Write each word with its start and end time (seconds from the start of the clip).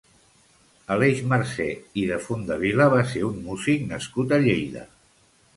Aleix 0.95 1.21
Mercé 1.33 1.67
i 2.03 2.07
de 2.13 2.19
Fondevila 2.25 2.87
va 2.97 3.05
ser 3.13 3.21
un 3.31 3.39
músic 3.51 3.87
nascut 3.93 4.35
a 4.39 4.45
Lleida. 4.49 4.89